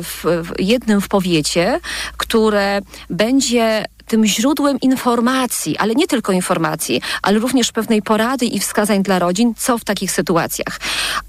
w, 0.02 0.24
w 0.24 0.60
jednym 0.60 1.00
w 1.00 1.08
powiecie, 1.08 1.80
które 2.16 2.80
będzie 3.10 3.84
tym 4.08 4.26
źródłem 4.26 4.80
informacji, 4.80 5.78
ale 5.78 5.94
nie 5.94 6.06
tylko 6.06 6.32
informacji, 6.32 7.02
ale 7.22 7.38
również 7.38 7.72
pewnej 7.72 8.02
porady 8.02 8.46
i 8.46 8.60
wskazań 8.60 9.02
dla 9.02 9.18
rodzin, 9.18 9.54
co 9.58 9.78
w 9.78 9.84
takich 9.84 10.12
sytuacjach. 10.12 10.80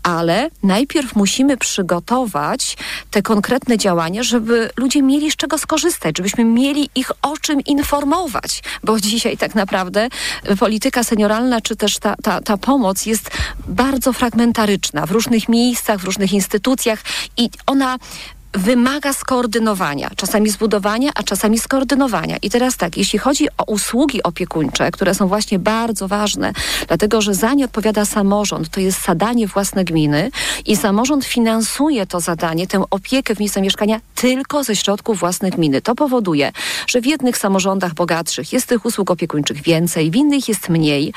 Ale 0.04 0.50
najpierw 0.64 1.16
musimy 1.16 1.58
przygotować 1.58 2.78
te 3.12 3.22
konkretne 3.22 3.78
działania, 3.78 4.24
żeby 4.24 4.70
ludzie 4.78 5.02
mieli 5.02 5.32
z 5.32 5.36
czego 5.36 5.58
skorzystać, 5.58 6.18
żebyśmy 6.18 6.46
mieli 6.46 6.90
ich 6.96 7.12
o 7.22 7.38
czym 7.38 7.62
informować, 7.62 8.64
bo 8.84 9.00
dzisiaj 9.00 9.38
tak 9.38 9.56
naprawdę 9.56 10.08
polityka 10.60 11.04
senioralna, 11.04 11.62
czy 11.62 11.76
też 11.76 12.00
ta, 12.00 12.16
ta, 12.24 12.42
ta 12.42 12.58
pomoc 12.58 13.06
jest 13.06 13.32
bardzo 13.68 14.14
fragmentaryczna 14.14 15.06
w 15.06 15.12
różnych 15.12 15.50
miejscach, 15.50 16.00
w 16.00 16.04
różnych 16.04 16.34
instytucjach 16.34 17.00
i 17.38 17.50
ona 17.66 17.98
wymaga 18.53 19.13
skoordynowania, 19.13 20.12
czasami 20.15 20.50
zbudowania, 20.50 21.12
a 21.15 21.24
czasami 21.24 21.60
skoordynowania. 21.60 22.38
I 22.41 22.50
teraz 22.50 22.77
tak, 22.77 22.98
jeśli 22.98 23.20
chodzi 23.20 23.48
o 23.58 23.63
usługi 23.63 24.24
opiekuńcze, 24.24 24.91
które 24.91 25.15
są 25.15 25.27
właśnie 25.27 25.60
bardzo 25.60 26.08
ważne, 26.08 26.53
dlatego 26.88 27.22
że 27.22 27.34
za 27.34 27.53
nie 27.53 27.65
odpowiada 27.65 28.06
samorząd, 28.06 28.70
to 28.70 28.79
jest 28.79 29.06
zadanie 29.06 29.48
własne 29.48 29.86
gminy 29.86 30.32
i 30.65 30.77
samorząd 30.77 31.25
finansuje 31.25 32.06
to 32.06 32.20
zadanie, 32.20 32.68
tę 32.68 32.84
opiekę 32.89 33.36
w 33.36 33.39
miejscu 33.39 33.62
mieszkania 33.62 34.00
tylko 34.15 34.63
ze 34.63 34.75
środków 34.75 35.20
własnych 35.20 35.53
gminy. 35.53 35.82
To 35.82 35.96
powoduje, 35.96 36.51
że 36.88 37.01
w 37.01 37.06
jednych 37.06 37.38
samorządach 37.38 37.94
bogatszych 37.94 38.53
jest 38.53 38.68
tych 38.68 38.86
usług 38.86 39.12
opiekuńczych 39.12 39.62
więcej, 39.62 40.12
w 40.12 40.15
innych 40.15 40.50
jest 40.50 40.70
mniej 40.70 41.13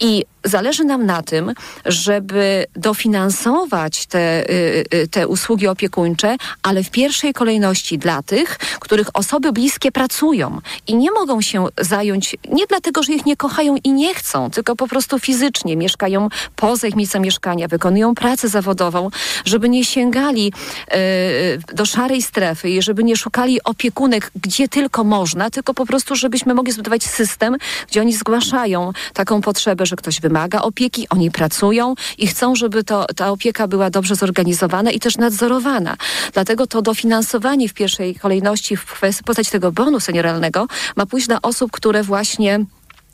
i 0.00 0.24
zależy 0.48 0.84
nam 0.84 1.06
na 1.06 1.22
tym, 1.22 1.52
żeby 1.86 2.66
dofinansować 2.76 4.06
te, 4.06 4.50
y, 4.50 4.84
y, 4.94 5.08
te 5.08 5.28
usługi 5.28 5.66
opiekuńcze, 5.68 6.36
ale 6.62 6.82
w 6.82 6.90
pierwszej 6.90 7.32
kolejności 7.34 7.98
dla 7.98 8.22
tych, 8.22 8.58
których 8.80 9.08
osoby 9.14 9.52
bliskie 9.52 9.92
pracują 9.92 10.60
i 10.86 10.94
nie 10.94 11.10
mogą 11.10 11.40
się 11.40 11.66
zająć, 11.80 12.36
nie 12.52 12.66
dlatego, 12.66 13.02
że 13.02 13.12
ich 13.12 13.26
nie 13.26 13.36
kochają 13.36 13.76
i 13.84 13.92
nie 13.92 14.14
chcą, 14.14 14.50
tylko 14.50 14.76
po 14.76 14.88
prostu 14.88 15.18
fizycznie 15.18 15.76
mieszkają 15.76 16.28
poza 16.56 16.86
ich 16.86 16.96
miejscem 16.96 17.22
mieszkania, 17.22 17.68
wykonują 17.68 18.14
pracę 18.14 18.48
zawodową, 18.48 19.10
żeby 19.44 19.68
nie 19.68 19.84
sięgali 19.84 20.52
y, 20.94 21.74
do 21.74 21.86
szarej 21.86 22.22
strefy 22.22 22.70
i 22.70 22.82
żeby 22.82 23.04
nie 23.04 23.16
szukali 23.16 23.62
opiekunek 23.62 24.30
gdzie 24.42 24.68
tylko 24.68 25.04
można, 25.04 25.50
tylko 25.50 25.74
po 25.74 25.86
prostu, 25.86 26.16
żebyśmy 26.16 26.54
mogli 26.54 26.72
zbudować 26.72 27.04
system, 27.04 27.56
gdzie 27.88 28.00
oni 28.00 28.12
zgłaszają 28.12 28.92
taką 29.14 29.40
potrzebę, 29.40 29.86
że 29.86 29.96
ktoś 29.96 30.20
wymaga 30.20 30.35
opieki, 30.62 31.08
oni 31.08 31.30
pracują 31.30 31.94
i 32.18 32.26
chcą, 32.26 32.54
żeby 32.54 32.84
to, 32.84 33.06
ta 33.16 33.30
opieka 33.30 33.68
była 33.68 33.90
dobrze 33.90 34.14
zorganizowana 34.14 34.90
i 34.90 35.00
też 35.00 35.16
nadzorowana. 35.16 35.96
Dlatego 36.32 36.66
to 36.66 36.82
dofinansowanie 36.82 37.68
w 37.68 37.74
pierwszej 37.74 38.14
kolejności 38.14 38.76
w 38.76 39.22
postaci 39.24 39.50
tego 39.50 39.72
bonu 39.72 40.00
senioralnego 40.00 40.66
ma 40.96 41.06
pójść 41.06 41.28
na 41.28 41.42
osób, 41.42 41.70
które 41.72 42.02
właśnie 42.02 42.64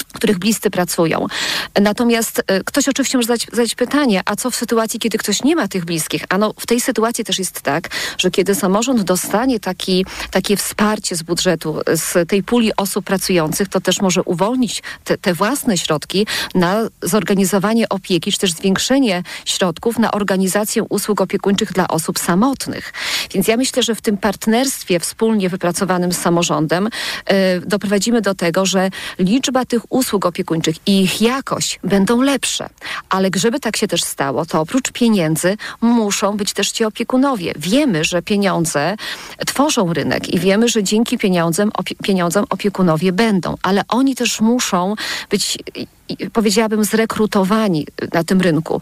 których 0.04 0.38
bliscy 0.38 0.70
pracują. 0.70 1.26
Natomiast 1.80 2.42
e, 2.46 2.64
ktoś 2.64 2.88
oczywiście 2.88 3.18
może 3.18 3.26
zadać, 3.26 3.46
zadać, 3.52 3.74
pytanie, 3.74 4.22
a 4.24 4.36
co 4.36 4.50
w 4.50 4.56
sytuacji, 4.56 5.00
kiedy 5.00 5.18
ktoś 5.18 5.42
nie 5.42 5.56
ma 5.56 5.68
tych 5.68 5.84
bliskich? 5.84 6.24
Ano 6.28 6.54
w 6.58 6.66
tej 6.66 6.80
sytuacji 6.80 7.24
też 7.24 7.38
jest 7.38 7.60
tak, 7.60 7.88
że 8.18 8.30
kiedy 8.30 8.54
samorząd 8.54 9.02
dostanie 9.02 9.60
taki, 9.60 10.06
takie 10.30 10.56
wsparcie 10.56 11.16
z 11.16 11.22
budżetu, 11.22 11.80
z 11.92 12.28
tej 12.28 12.42
puli 12.42 12.76
osób 12.76 13.04
pracujących, 13.04 13.68
to 13.68 13.80
też 13.80 14.00
może 14.00 14.22
uwolnić 14.22 14.82
te, 15.04 15.18
te 15.18 15.34
własne 15.34 15.78
środki 15.78 16.26
na 16.54 16.80
zorganizowanie 17.02 17.88
opieki, 17.88 18.32
czy 18.32 18.38
też 18.38 18.52
zwiększenie 18.52 19.22
środków 19.44 19.98
na 19.98 20.10
organizację 20.10 20.82
usług 20.82 21.20
opiekuńczych 21.20 21.72
dla 21.72 21.88
osób 21.88 22.18
samotnych. 22.18 22.92
Więc 23.34 23.48
ja 23.48 23.56
myślę, 23.56 23.82
że 23.82 23.94
w 23.94 24.00
tym 24.00 24.16
partnerstwie 24.16 25.00
wspólnie 25.00 25.48
wypracowanym 25.48 26.12
z 26.12 26.18
samorządem 26.18 26.88
yy, 27.30 27.36
doprowadzimy 27.66 28.20
do 28.20 28.34
tego, 28.34 28.66
że 28.66 28.90
liczba 29.18 29.64
tych 29.64 29.91
usług 29.92 30.26
opiekuńczych 30.26 30.76
i 30.86 31.02
ich 31.02 31.20
jakość 31.20 31.80
będą 31.84 32.20
lepsze. 32.20 32.68
Ale 33.08 33.28
żeby 33.36 33.60
tak 33.60 33.76
się 33.76 33.88
też 33.88 34.02
stało, 34.02 34.46
to 34.46 34.60
oprócz 34.60 34.92
pieniędzy 34.92 35.56
muszą 35.80 36.36
być 36.36 36.52
też 36.52 36.70
ci 36.70 36.84
opiekunowie. 36.84 37.52
Wiemy, 37.56 38.04
że 38.04 38.22
pieniądze 38.22 38.96
tworzą 39.46 39.92
rynek 39.92 40.28
i 40.28 40.38
wiemy, 40.38 40.68
że 40.68 40.82
dzięki 40.82 41.18
pieniądzom, 41.18 41.70
opie 41.74 41.94
pieniądzom 42.02 42.44
opiekunowie 42.50 43.12
będą, 43.12 43.54
ale 43.62 43.82
oni 43.88 44.14
też 44.14 44.40
muszą 44.40 44.94
być 45.30 45.58
powiedziałabym, 46.32 46.84
zrekrutowani 46.84 47.86
na 48.12 48.24
tym 48.24 48.40
rynku. 48.40 48.80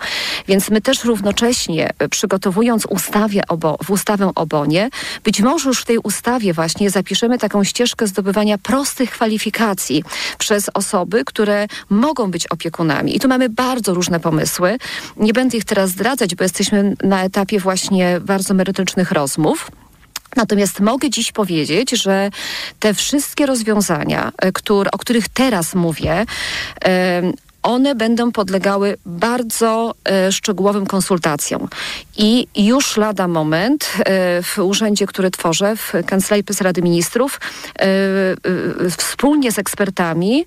Więc 0.48 0.70
my 0.70 0.80
też 0.80 1.04
równocześnie, 1.04 1.90
e, 1.98 2.08
przygotowując 2.08 2.86
ustawę 2.86 3.40
obo, 3.48 3.78
w 3.84 3.90
ustawę 3.90 4.30
o 4.34 4.46
bonie, 4.46 4.90
być 5.24 5.40
może 5.40 5.68
już 5.68 5.80
w 5.80 5.84
tej 5.84 5.98
ustawie 5.98 6.52
właśnie 6.52 6.90
zapiszemy 6.90 7.38
taką 7.38 7.64
ścieżkę 7.64 8.06
zdobywania 8.06 8.58
prostych 8.58 9.10
kwalifikacji 9.10 10.04
przez 10.38 10.70
osoby, 10.74 11.24
które 11.24 11.66
mogą 11.90 12.30
być 12.30 12.46
opiekunami. 12.46 13.16
I 13.16 13.20
tu 13.20 13.28
mamy 13.28 13.48
bardzo 13.48 13.94
różne 13.94 14.20
pomysły. 14.20 14.78
Nie 15.16 15.32
będę 15.32 15.58
ich 15.58 15.64
teraz 15.64 15.90
zdradzać, 15.90 16.34
bo 16.34 16.44
jesteśmy 16.44 16.94
na 17.02 17.24
etapie 17.24 17.60
właśnie 17.60 18.20
bardzo 18.20 18.54
merytorycznych 18.54 19.12
rozmów. 19.12 19.70
Natomiast 20.36 20.80
mogę 20.80 21.10
dziś 21.10 21.32
powiedzieć, 21.32 21.90
że 21.90 22.30
te 22.78 22.94
wszystkie 22.94 23.46
rozwiązania, 23.46 24.32
e, 24.38 24.52
które, 24.52 24.90
o 24.90 24.98
których 24.98 25.28
teraz 25.28 25.74
mówię, 25.74 26.26
one 27.62 27.94
będą 27.94 28.32
podlegały 28.32 28.96
bardzo 29.06 29.94
e, 30.04 30.32
szczegółowym 30.32 30.86
konsultacjom. 30.86 31.68
I 32.22 32.46
już 32.56 32.96
lada 32.96 33.28
moment 33.28 33.92
e, 33.98 34.42
w 34.42 34.58
urzędzie, 34.58 35.06
który 35.06 35.30
tworzę, 35.30 35.76
w 35.76 35.92
Kancelarii 36.06 36.44
Prezesa 36.44 36.64
Rady 36.64 36.82
Ministrów, 36.82 37.40
e, 37.78 37.82
e, 37.82 38.90
wspólnie 38.96 39.52
z 39.52 39.58
ekspertami 39.58 40.44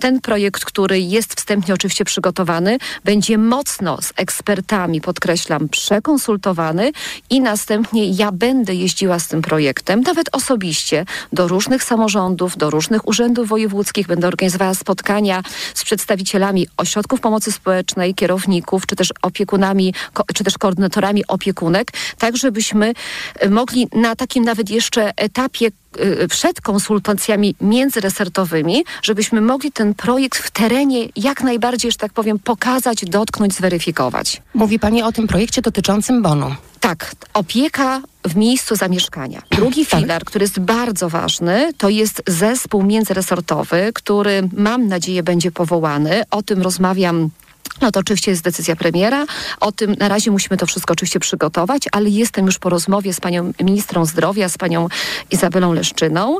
ten 0.00 0.20
projekt, 0.20 0.64
który 0.64 1.00
jest 1.00 1.34
wstępnie 1.34 1.74
oczywiście 1.74 2.04
przygotowany, 2.04 2.78
będzie 3.04 3.38
mocno 3.38 4.02
z 4.02 4.12
ekspertami, 4.16 5.00
podkreślam, 5.00 5.68
przekonsultowany 5.68 6.92
i 7.30 7.40
następnie 7.40 8.10
ja 8.10 8.32
będę 8.32 8.74
jeździła 8.74 9.18
z 9.18 9.28
tym 9.28 9.42
projektem, 9.42 10.00
nawet 10.00 10.28
osobiście, 10.32 11.04
do 11.32 11.48
różnych 11.48 11.84
samorządów, 11.84 12.56
do 12.56 12.70
różnych 12.70 13.08
urzędów 13.08 13.48
wojewódzkich, 13.48 14.06
będę 14.06 14.28
organizowała 14.28 14.74
spotkania 14.74 15.42
z 15.74 15.84
przedstawicielami 15.84 16.66
ośrodków 16.76 17.20
pomocy 17.20 17.52
społecznej, 17.52 18.14
kierowników, 18.14 18.86
czy 18.86 18.96
też 18.96 19.12
opiekunami, 19.22 19.94
czy 20.34 20.44
też 20.44 20.58
koordynatorami 20.58 21.09
opiekunek, 21.28 21.92
tak 22.18 22.36
żebyśmy 22.36 22.92
e, 23.38 23.50
mogli 23.50 23.88
na 23.92 24.16
takim 24.16 24.44
nawet 24.44 24.70
jeszcze 24.70 25.16
etapie 25.16 25.66
e, 25.98 26.28
przed 26.28 26.60
konsultacjami 26.60 27.54
międzyresortowymi, 27.60 28.84
żebyśmy 29.02 29.40
mogli 29.40 29.72
ten 29.72 29.94
projekt 29.94 30.38
w 30.38 30.50
terenie 30.50 31.08
jak 31.16 31.42
najbardziej, 31.42 31.90
że 31.90 31.96
tak 31.96 32.12
powiem, 32.12 32.38
pokazać, 32.38 33.04
dotknąć, 33.04 33.54
zweryfikować. 33.54 34.42
Mówi 34.54 34.78
Pani 34.78 35.02
o 35.02 35.12
tym 35.12 35.26
projekcie 35.26 35.62
dotyczącym 35.62 36.22
bonu. 36.22 36.54
Tak, 36.80 37.12
opieka 37.34 38.00
w 38.24 38.36
miejscu 38.36 38.76
zamieszkania. 38.76 39.42
Drugi 39.50 39.86
tak. 39.86 40.00
filar, 40.00 40.24
który 40.24 40.42
jest 40.42 40.60
bardzo 40.60 41.08
ważny, 41.08 41.72
to 41.78 41.88
jest 41.88 42.22
zespół 42.26 42.82
międzyresortowy, 42.82 43.90
który 43.94 44.48
mam 44.52 44.88
nadzieję 44.88 45.22
będzie 45.22 45.50
powołany. 45.50 46.22
O 46.30 46.42
tym 46.42 46.62
rozmawiam 46.62 47.30
no 47.80 47.90
to 47.90 48.00
oczywiście 48.00 48.30
jest 48.30 48.42
decyzja 48.42 48.76
premiera. 48.76 49.26
O 49.60 49.72
tym 49.72 49.94
na 49.98 50.08
razie 50.08 50.30
musimy 50.30 50.56
to 50.56 50.66
wszystko 50.66 50.92
oczywiście 50.92 51.20
przygotować, 51.20 51.82
ale 51.92 52.10
jestem 52.10 52.46
już 52.46 52.58
po 52.58 52.68
rozmowie 52.68 53.14
z 53.14 53.20
panią 53.20 53.52
ministrą 53.60 54.04
zdrowia, 54.04 54.48
z 54.48 54.58
panią 54.58 54.88
Izabelą 55.30 55.72
Leszczyną 55.72 56.38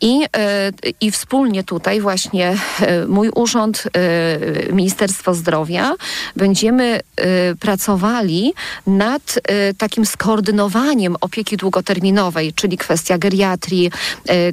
i, 0.00 0.24
e, 0.36 0.72
i 1.00 1.10
wspólnie 1.10 1.64
tutaj 1.64 2.00
właśnie 2.00 2.56
e, 2.80 3.06
mój 3.06 3.30
urząd, 3.34 3.84
e, 3.92 4.72
Ministerstwo 4.72 5.34
Zdrowia 5.34 5.94
będziemy 6.36 7.00
pracowali 7.60 8.54
nad 8.86 9.40
takim 9.78 10.06
skoordynowaniem 10.06 11.16
opieki 11.20 11.56
długoterminowej, 11.56 12.52
czyli 12.52 12.78
kwestia 12.78 13.18
geriatrii, 13.18 13.90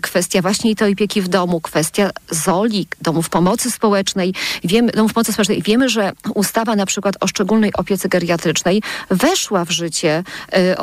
kwestia 0.01 0.41
właśnie 0.41 0.75
tej 0.75 0.93
opieki 0.93 1.21
w 1.21 1.27
domu, 1.27 1.61
kwestia 1.61 2.09
ZOLI, 2.29 2.87
domów 3.01 3.29
pomocy 3.29 3.71
społecznej. 3.71 4.33
Wiemy, 4.63 4.91
domów 4.91 5.13
pomocy 5.13 5.33
społecznej. 5.33 5.61
Wiemy, 5.61 5.89
że 5.89 6.11
ustawa 6.35 6.75
na 6.75 6.85
przykład 6.85 7.15
o 7.19 7.27
szczególnej 7.27 7.73
opiece 7.73 8.09
geriatrycznej 8.09 8.81
weszła 9.09 9.65
w 9.65 9.71
życie 9.71 10.23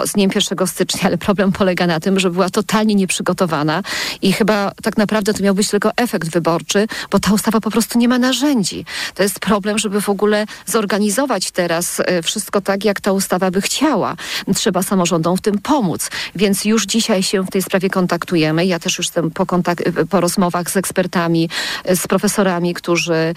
y, 0.05 0.07
z 0.07 0.13
dniem 0.13 0.31
1 0.35 0.67
stycznia, 0.67 1.01
ale 1.05 1.19
problem 1.19 1.53
polega 1.53 1.87
na 1.87 2.01
tym, 2.01 2.21
że 2.21 2.31
była 2.31 2.51
totalnie 2.51 2.95
nieprzygotowana 2.95 3.83
i 4.23 4.33
chyba 4.33 4.73
tak 4.83 4.97
naprawdę 4.97 5.35
to 5.35 5.43
miał 5.43 5.55
być 5.55 5.69
tylko 5.69 5.91
efekt 5.97 6.29
wyborczy, 6.29 6.87
bo 7.11 7.19
ta 7.19 7.33
ustawa 7.33 7.61
po 7.61 7.71
prostu 7.71 7.99
nie 7.99 8.09
ma 8.09 8.19
narzędzi. 8.19 8.85
To 9.15 9.23
jest 9.23 9.41
problem, 9.41 9.79
żeby 9.79 10.01
w 10.01 10.09
ogóle 10.09 10.47
zorganizować 10.67 11.51
teraz 11.51 12.01
y, 12.01 12.23
wszystko 12.23 12.61
tak, 12.61 12.85
jak 12.85 13.01
ta 13.01 13.13
ustawa 13.13 13.51
by 13.51 13.61
chciała. 13.63 14.17
Trzeba 14.55 14.83
samorządom 14.83 15.37
w 15.37 15.41
tym 15.41 15.59
pomóc. 15.59 16.11
Więc 16.37 16.65
już 16.65 16.87
dzisiaj 16.87 17.23
się 17.23 17.43
w 17.43 17.51
tej 17.51 17.63
sprawie 17.63 17.91
kontaktujemy. 17.91 18.67
Ja 18.67 18.79
też 18.79 18.99
już 18.99 19.07
jestem 19.07 19.31
po, 19.31 19.45
kontak- 19.45 20.07
po 20.07 20.21
rozmowach 20.21 20.71
z 20.71 20.77
ekspertami, 20.77 21.49
z 21.95 22.07
profesorami, 22.07 22.75
którzy 22.75 23.35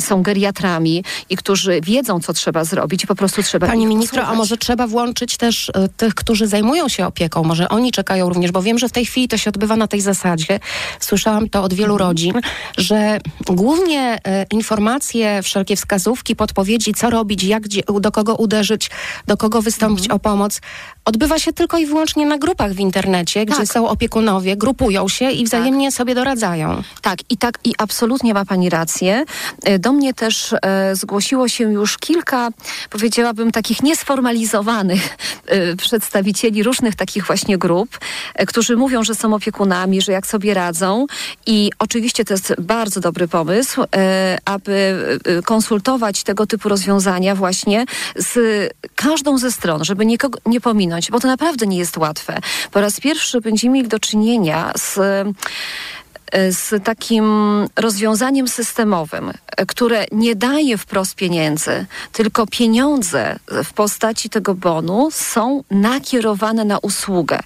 są 0.00 0.22
geriatrami, 0.22 1.04
i 1.30 1.36
którzy 1.36 1.80
wiedzą, 1.80 2.20
co 2.20 2.32
trzeba 2.32 2.64
zrobić 2.64 3.04
i 3.04 3.06
po 3.06 3.14
prostu 3.14 3.42
trzeba 3.42 3.66
Pani 3.66 3.86
ministro, 3.86 4.26
a 4.26 4.34
może 4.34 4.56
trzeba 4.56 4.86
włączyć 4.86 5.36
też 5.36 5.68
y, 5.68 5.72
tych, 5.96 6.14
którzy 6.14 6.46
zajmują 6.46 6.88
się 6.88 7.06
opieką? 7.06 7.44
Może 7.44 7.68
oni 7.68 7.92
czekają 7.92 8.28
również, 8.28 8.52
bo 8.52 8.62
wiem, 8.62 8.78
że 8.78 8.88
w 8.88 8.92
tej 8.92 9.06
chwili 9.06 9.28
to 9.28 9.38
się 9.38 9.50
odbywa 9.50 9.76
na 9.76 9.86
tej 9.86 10.00
zasadzie. 10.00 10.60
Słyszałam 11.00 11.48
to 11.48 11.62
od 11.62 11.74
wielu 11.74 11.98
rodzin, 11.98 12.40
że 12.78 13.18
głównie 13.46 14.16
y, 14.16 14.20
informacje, 14.50 15.42
wszelkie 15.42 15.76
wskazówki, 15.76 16.36
podpowiedzi, 16.36 16.94
co 16.94 17.10
robić, 17.10 17.44
jak, 17.44 17.62
do 18.00 18.12
kogo 18.12 18.34
uderzyć, 18.34 18.90
do 19.26 19.36
kogo 19.36 19.62
wystąpić 19.62 20.04
mhm. 20.04 20.16
o 20.16 20.18
pomoc, 20.18 20.60
odbywa 21.04 21.38
się 21.38 21.52
tylko 21.52 21.78
i 21.78 21.86
wyłącznie 21.86 22.26
na 22.26 22.38
grupach 22.38 22.72
w 22.72 22.80
internecie, 22.80 23.46
gdzie 23.46 23.56
tak. 23.56 23.66
są 23.66 23.88
opiekunowie, 23.88 24.56
grupują 24.56 25.08
się 25.08 25.30
i 25.30 25.44
wzajemnie 25.44 25.88
tak. 25.88 25.96
sobie 25.96 26.14
doradzają. 26.14 26.82
Tak, 27.02 27.18
i 27.30 27.36
tak, 27.36 27.58
i 27.64 27.72
absolutnie 27.78 28.34
ma 28.34 28.44
Pani 28.44 28.70
rację. 28.70 29.24
Y, 29.68 29.78
do 29.78 29.92
mnie 29.92 30.14
też 30.14 30.54
zgłosiło 30.96 31.48
się 31.48 31.72
już 31.72 31.98
kilka, 31.98 32.48
powiedziałabym, 32.90 33.52
takich 33.52 33.82
niesformalizowanych 33.82 35.16
y, 35.52 35.76
przedstawicieli 35.76 36.62
różnych 36.62 36.94
takich 36.94 37.26
właśnie 37.26 37.58
grup, 37.58 37.98
y, 38.40 38.46
którzy 38.46 38.76
mówią, 38.76 39.04
że 39.04 39.14
są 39.14 39.34
opiekunami, 39.34 40.00
że 40.00 40.12
jak 40.12 40.26
sobie 40.26 40.54
radzą. 40.54 41.06
I 41.46 41.70
oczywiście 41.78 42.24
to 42.24 42.34
jest 42.34 42.54
bardzo 42.58 43.00
dobry 43.00 43.28
pomysł, 43.28 43.82
y, 43.82 43.86
aby 44.44 44.72
konsultować 45.44 46.22
tego 46.22 46.46
typu 46.46 46.68
rozwiązania 46.68 47.34
właśnie 47.34 47.84
z 48.16 48.38
każdą 48.94 49.38
ze 49.38 49.52
stron, 49.52 49.84
żeby 49.84 50.06
nikogo 50.06 50.38
nie 50.46 50.60
pominąć, 50.60 51.10
bo 51.10 51.20
to 51.20 51.28
naprawdę 51.28 51.66
nie 51.66 51.78
jest 51.78 51.96
łatwe. 51.96 52.38
Po 52.72 52.80
raz 52.80 53.00
pierwszy 53.00 53.40
będziemy 53.40 53.74
mieli 53.74 53.88
do 53.88 53.98
czynienia 53.98 54.72
z 54.76 54.98
z 56.50 56.84
takim 56.84 57.24
rozwiązaniem 57.76 58.48
systemowym, 58.48 59.32
które 59.68 60.04
nie 60.12 60.36
daje 60.36 60.78
wprost 60.78 61.14
pieniędzy, 61.14 61.86
tylko 62.12 62.46
pieniądze 62.46 63.38
w 63.64 63.72
postaci 63.72 64.30
tego 64.30 64.54
bonu 64.54 65.08
są 65.12 65.64
nakierowane 65.70 66.64
na 66.64 66.78
usługę. 66.78 67.40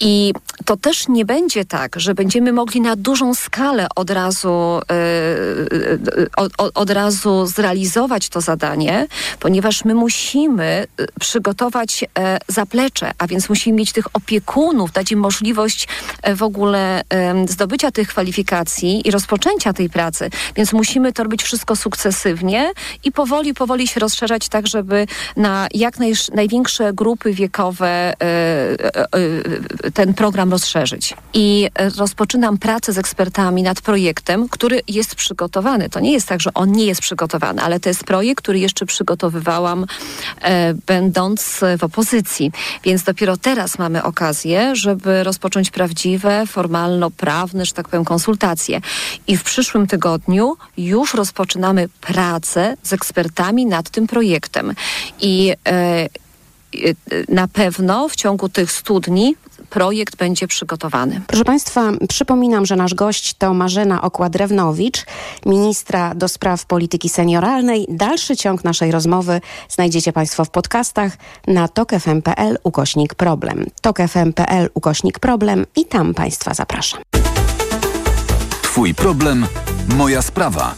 I 0.00 0.32
to 0.64 0.76
też 0.76 1.08
nie 1.08 1.24
będzie 1.24 1.64
tak, 1.64 2.00
że 2.00 2.14
będziemy 2.14 2.52
mogli 2.52 2.80
na 2.80 2.96
dużą 2.96 3.34
skalę 3.34 3.86
od 3.96 4.10
razu, 4.10 4.80
yy, 6.16 6.28
od, 6.36 6.52
od, 6.74 6.90
razu 6.90 7.46
zrealizować 7.46 8.28
to 8.28 8.40
zadanie, 8.40 9.06
ponieważ 9.40 9.84
my 9.84 9.94
musimy 9.94 10.86
przygotować 11.20 12.02
yy, 12.02 12.08
zaplecze, 12.48 13.10
a 13.18 13.26
więc 13.26 13.48
musimy 13.48 13.78
mieć 13.78 13.92
tych 13.92 14.06
opiekunów, 14.12 14.92
dać 14.92 15.12
im 15.12 15.18
możliwość 15.18 15.88
yy, 16.26 16.36
w 16.36 16.42
ogóle 16.42 17.02
zdobycia 17.48 17.90
tych 17.90 18.08
kwalifikacji 18.08 19.08
i 19.08 19.10
rozpoczęcia 19.10 19.72
tej 19.72 19.90
pracy. 19.90 20.30
Więc 20.56 20.72
musimy 20.72 21.12
to 21.12 21.22
robić 21.22 21.42
wszystko 21.42 21.76
sukcesywnie 21.76 22.72
i 23.04 23.12
powoli, 23.12 23.54
powoli 23.54 23.88
się 23.88 24.00
rozszerzać 24.00 24.48
tak, 24.48 24.66
żeby 24.66 25.06
na 25.36 25.68
jak 25.74 25.98
naj, 25.98 26.12
największe 26.34 26.92
grupy 26.92 27.32
wiekowe 27.32 28.14
ten 29.94 30.14
program 30.14 30.50
rozszerzyć. 30.50 31.14
I 31.34 31.68
e, 31.74 31.90
rozpoczynam 31.90 32.58
pracę 32.58 32.92
z 32.92 32.98
ekspertami 32.98 33.62
nad 33.62 33.80
projektem, 33.80 34.48
który 34.48 34.80
jest 34.88 35.14
przygotowany. 35.14 35.88
To 35.88 36.00
nie 36.00 36.12
jest 36.12 36.28
tak, 36.28 36.40
że 36.40 36.50
on 36.54 36.72
nie 36.72 36.86
jest 36.86 37.00
przygotowany, 37.00 37.62
ale 37.62 37.80
to 37.80 37.88
jest 37.88 38.04
projekt, 38.04 38.42
który 38.42 38.58
jeszcze 38.58 38.86
przygotowywałam 38.86 39.86
e, 40.40 40.74
będąc 40.74 41.60
w 41.78 41.84
opozycji. 41.84 42.52
Więc 42.84 43.02
dopiero 43.02 43.36
teraz 43.36 43.78
mamy 43.78 44.02
okazję, 44.02 44.76
żeby 44.76 45.24
rozpocząć 45.24 45.70
prawdziwe, 45.70 46.46
formalno-prawne, 46.46 47.66
że 47.66 47.72
tak 47.72 47.88
powiem, 47.88 48.04
konsultacje. 48.04 48.80
I 49.26 49.36
w 49.36 49.42
przyszłym 49.42 49.86
tygodniu 49.86 50.56
już 50.76 51.14
rozpoczynamy 51.14 51.88
pracę 52.00 52.76
z 52.82 52.92
ekspertami 52.92 53.66
nad 53.66 53.90
tym 53.90 54.06
projektem. 54.06 54.74
I 55.20 55.52
e, 55.66 56.08
na 57.28 57.48
pewno 57.48 58.08
w 58.08 58.16
ciągu 58.16 58.48
tych 58.48 58.72
studni 58.72 59.36
projekt 59.66 60.16
będzie 60.16 60.48
przygotowany. 60.48 61.20
Proszę 61.26 61.44
Państwa, 61.44 61.92
przypominam, 62.08 62.66
że 62.66 62.76
nasz 62.76 62.94
gość 62.94 63.34
to 63.34 63.54
Marzena 63.54 64.02
Okładrewnowicz, 64.02 65.04
ministra 65.46 66.14
do 66.14 66.28
spraw 66.28 66.66
polityki 66.66 67.08
senioralnej. 67.08 67.86
Dalszy 67.88 68.36
ciąg 68.36 68.64
naszej 68.64 68.90
rozmowy 68.90 69.40
znajdziecie 69.68 70.12
Państwo 70.12 70.44
w 70.44 70.50
podcastach 70.50 71.12
na 71.46 71.68
tokefm.pl 71.68 72.58
ukośnik 72.62 73.14
problem. 73.14 73.66
tokefm.pl 73.80 74.70
ukośnik 74.74 75.18
problem 75.18 75.66
i 75.76 75.84
tam 75.84 76.14
Państwa 76.14 76.54
zapraszam. 76.54 77.00
Twój 78.62 78.94
problem, 78.94 79.46
moja 79.88 80.22
sprawa. 80.22 80.74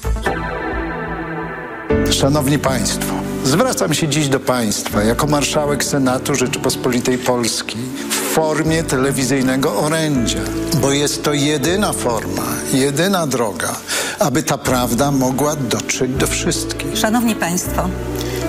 Szanowni 2.11 2.59
Państwo, 2.59 3.17
zwracam 3.49 3.95
się 3.95 4.09
dziś 4.09 4.28
do 4.28 4.40
Państwa 4.40 5.02
jako 5.02 5.26
marszałek 5.26 5.85
Senatu 5.85 6.35
Rzeczypospolitej 6.35 7.19
Polskiej 7.19 7.81
w 8.11 8.14
formie 8.14 8.85
telewizyjnego 8.85 9.81
orędzia, 9.81 10.40
bo 10.81 10.93
jest 10.93 11.23
to 11.23 11.33
jedyna 11.33 11.93
forma, 11.93 12.43
jedyna 12.73 13.26
droga, 13.26 13.76
aby 14.19 14.43
ta 14.43 14.59
prawda 14.59 15.11
mogła 15.11 15.57
dotrzeć 15.57 16.11
do 16.11 16.26
wszystkich. 16.26 16.99
Szanowni 16.99 17.35
Państwo, 17.35 17.88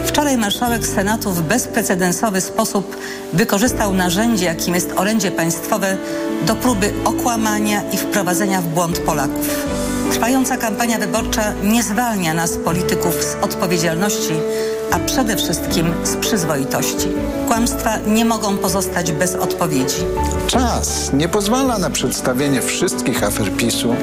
Wczoraj 0.06 0.38
marszałek 0.38 0.88
Senatu 0.88 1.32
w 1.32 1.42
bezprecedensowy 1.42 2.42
sposób 2.42 2.98
wykorzystał 3.34 3.94
narzędzie, 3.94 4.46
jakim 4.46 4.76
jest 4.76 4.94
orędzie 4.96 5.32
państwowe, 5.32 5.98
do 6.46 6.56
próby 6.56 6.94
okłamania 7.06 7.82
i 7.92 7.98
wprowadzenia 7.98 8.62
w 8.62 8.68
błąd 8.68 9.00
Polaków. 9.00 9.66
Trwająca 10.12 10.58
kampania 10.58 10.98
wyborcza 10.98 11.54
nie 11.64 11.84
zwalnia 11.84 12.34
nas, 12.34 12.58
polityków, 12.58 13.14
z 13.24 13.44
odpowiedzialności, 13.44 14.34
a 14.92 15.00
przede 15.00 15.36
wszystkim 15.36 15.94
z 16.04 16.16
przyzwoitości. 16.16 17.08
Kłamstwa 17.48 17.98
nie 18.08 18.26
mogą 18.26 18.58
pozostać 18.58 19.12
bez 19.12 19.36
odpowiedzi. 19.36 19.96
Czas 20.48 21.14
nie 21.14 21.28
pozwala 21.28 21.78
na 21.78 21.90
przedstawienie 21.90 22.62
wszystkich 22.62 23.24
afer 23.24 23.52
PiSu, 23.52 23.96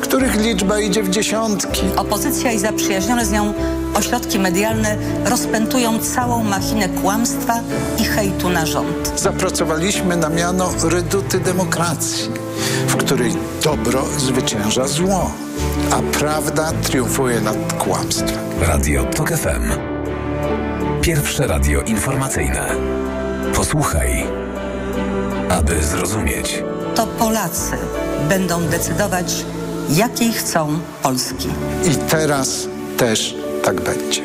których 0.00 0.34
liczba 0.36 0.80
idzie 0.80 1.02
w 1.02 1.10
dziesiątki. 1.10 1.82
Opozycja 1.96 2.52
i 2.52 2.58
zaprzyjaźnione 2.58 3.26
z 3.26 3.30
nią 3.30 3.54
ośrodki 3.94 4.38
medialne 4.38 4.96
rozpętują 5.24 5.98
całą 5.98 6.44
machinę 6.44 6.88
kłamstwa 6.88 7.60
i 7.98 8.04
hejtu 8.04 8.48
na 8.48 8.66
rząd. 8.66 9.12
Zapracowaliśmy 9.16 10.16
na 10.16 10.28
miano 10.28 10.70
reduty 10.84 11.40
demokracji, 11.40 12.30
w 12.86 12.96
której 12.96 13.32
dobro 13.64 14.04
zwycięża 14.18 14.88
zło, 14.88 15.30
a 15.90 16.18
prawda 16.18 16.72
triumfuje 16.82 17.40
nad 17.40 17.72
kłamstwem. 17.72 18.38
Radio 18.60 19.04
TOK 19.04 19.30
FM. 19.30 19.91
Pierwsze 21.00 21.46
radio 21.46 21.80
informacyjne. 21.80 22.66
Posłuchaj, 23.56 24.26
aby 25.48 25.82
zrozumieć. 25.82 26.62
To 26.94 27.06
Polacy 27.06 27.76
będą 28.28 28.62
decydować, 28.62 29.44
jakiej 29.90 30.32
chcą 30.32 30.78
Polski. 31.02 31.48
I 31.84 32.10
teraz 32.10 32.68
też 32.96 33.34
tak 33.64 33.80
będzie. 33.80 34.22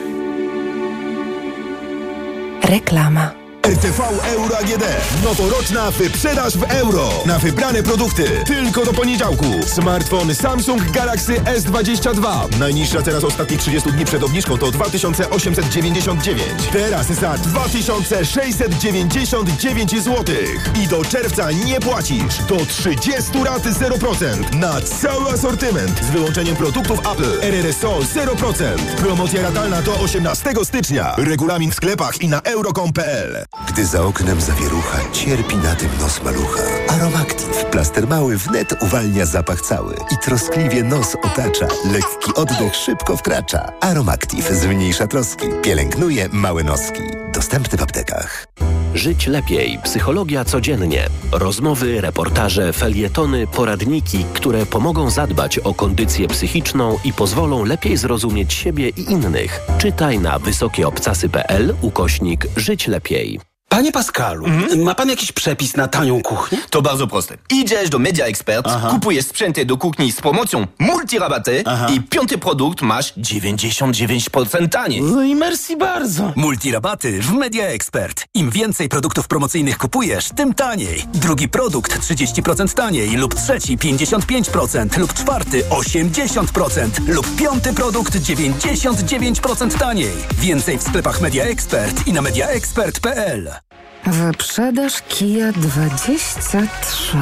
Reklama. 2.63 3.36
RTV 3.67 4.01
Euro 4.35 4.57
AGD. 4.57 4.83
Noworoczna 5.23 5.91
wyprzedaż 5.91 6.57
w 6.57 6.63
euro. 6.63 7.09
Na 7.25 7.39
wybrane 7.39 7.83
produkty. 7.83 8.23
Tylko 8.45 8.85
do 8.85 8.93
poniedziałku. 8.93 9.45
Smartfon 9.65 10.35
Samsung 10.35 10.91
Galaxy 10.91 11.33
S22. 11.33 12.57
Najniższa 12.59 13.01
teraz 13.01 13.23
ostatnich 13.23 13.59
30 13.59 13.91
dni 13.91 14.05
przed 14.05 14.23
obniżką 14.23 14.57
to 14.57 14.71
2899. 14.71 16.41
Teraz 16.71 17.07
za 17.07 17.37
2699 17.37 20.03
zł. 20.03 20.35
I 20.83 20.87
do 20.87 21.05
czerwca 21.05 21.51
nie 21.51 21.79
płacisz. 21.79 22.37
Do 22.49 22.65
30 22.65 23.31
rat 23.45 23.63
0%. 23.63 24.55
Na 24.55 24.81
cały 24.81 25.31
asortyment. 25.31 26.01
Z 26.03 26.09
wyłączeniem 26.09 26.55
produktów 26.55 26.99
Apple. 26.99 27.41
RRSO 27.41 27.99
0%. 27.99 28.77
Promocja 28.97 29.41
ratalna 29.41 29.81
do 29.81 29.99
18 29.99 30.53
stycznia. 30.63 31.13
Regulamin 31.17 31.71
w 31.71 31.75
sklepach 31.75 32.21
i 32.21 32.27
na 32.27 32.41
euro.com.pl. 32.41 33.45
Gdy 33.65 33.85
za 33.85 34.03
oknem 34.03 34.41
zawierucha, 34.41 34.97
cierpi 35.11 35.55
na 35.55 35.75
tym 35.75 35.89
nos 36.01 36.23
malucha. 36.23 36.61
Aromactive. 36.87 37.65
Plaster 37.71 38.07
mały 38.07 38.37
wnet 38.37 38.83
uwalnia 38.83 39.25
zapach 39.25 39.61
cały 39.61 39.95
i 40.11 40.17
troskliwie 40.17 40.83
nos 40.83 41.15
otacza. 41.15 41.67
Lekki 41.91 42.33
oddech 42.35 42.75
szybko 42.75 43.17
wkracza. 43.17 43.73
Aromactive 43.81 44.53
zmniejsza 44.53 45.07
troski. 45.07 45.47
Pielęgnuje 45.63 46.29
małe 46.31 46.63
noski. 46.63 47.01
Dostępny 47.33 47.77
w 47.77 47.83
aptekach. 47.83 48.46
Żyć 48.93 49.27
lepiej. 49.27 49.79
Psychologia 49.83 50.45
codziennie. 50.45 51.07
Rozmowy, 51.31 52.01
reportaże, 52.01 52.73
felietony, 52.73 53.47
poradniki, 53.47 54.25
które 54.33 54.65
pomogą 54.65 55.09
zadbać 55.09 55.59
o 55.59 55.73
kondycję 55.73 56.27
psychiczną 56.27 56.97
i 57.03 57.13
pozwolą 57.13 57.65
lepiej 57.65 57.97
zrozumieć 57.97 58.53
siebie 58.53 58.89
i 58.89 59.11
innych. 59.11 59.59
Czytaj 59.77 60.19
na 60.19 60.39
wysokieobcasy.pl 60.39 61.75
ukośnik 61.81 62.47
Żyć 62.55 62.87
lepiej. 62.87 63.39
Panie 63.77 63.91
Pascalu, 63.91 64.45
ma 64.77 64.95
pan 64.95 65.09
jakiś 65.09 65.31
przepis 65.31 65.75
na 65.75 65.87
tanią 65.87 66.21
kuchnię? 66.21 66.57
To 66.69 66.81
bardzo 66.81 67.07
proste. 67.07 67.37
Idziesz 67.49 67.89
do 67.89 67.99
Media 67.99 68.25
Expert, 68.25 68.67
Aha. 68.69 68.89
kupujesz 68.89 69.25
sprzęty 69.25 69.65
do 69.65 69.77
kuchni 69.77 70.11
z 70.11 70.21
promocją 70.21 70.67
multirabaty 70.79 71.63
Aha. 71.65 71.87
i 71.93 72.01
piąty 72.01 72.37
produkt 72.37 72.81
masz 72.81 73.13
99% 73.13 74.69
taniej. 74.69 75.01
No 75.01 75.23
i 75.23 75.35
merci 75.35 75.77
bardzo. 75.77 76.33
Multirabaty 76.35 77.21
w 77.21 77.33
Media 77.33 77.65
Expert. 77.67 78.25
Im 78.33 78.49
więcej 78.49 78.89
produktów 78.89 79.27
promocyjnych 79.27 79.77
kupujesz, 79.77 80.29
tym 80.35 80.53
taniej. 80.53 81.05
Drugi 81.13 81.49
produkt 81.49 81.99
30% 81.99 82.73
taniej 82.73 83.09
lub 83.17 83.35
trzeci 83.35 83.77
55% 83.77 84.97
lub 84.97 85.13
czwarty 85.13 85.63
80% 85.69 87.07
lub 87.07 87.35
piąty 87.35 87.73
produkt 87.73 88.15
99% 88.15 89.77
taniej. 89.77 90.11
Więcej 90.39 90.77
w 90.77 90.83
sklepach 90.83 91.21
Media 91.21 91.43
Expert 91.43 92.07
i 92.07 92.13
na 92.13 92.21
mediaexpert.pl. 92.21 93.66
Wyprzedaż 94.11 95.01
Kia 95.01 95.51
23. 95.51 97.17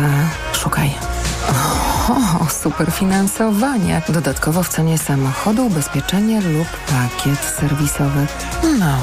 Szukaj. 0.54 0.92
O, 2.10 2.50
super 2.50 2.92
finansowanie. 2.92 4.02
Dodatkowo 4.10 4.64
w 4.64 4.70
cenie 4.70 4.98
samochodu 4.98 5.66
ubezpieczenie 5.66 6.42
lub 6.42 6.68
pakiet 6.68 7.40
serwisowy. 7.60 8.28
No, 8.80 8.98